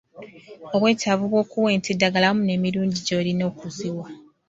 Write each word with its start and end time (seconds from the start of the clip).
Obwetaavu 0.75 1.23
bw’okuwa 1.31 1.69
ente 1.75 1.89
eddagala 1.95 2.25
wamu 2.29 2.43
n’emirundi 2.45 2.97
gy’olina 3.05 3.43
okuziwa. 3.51 4.05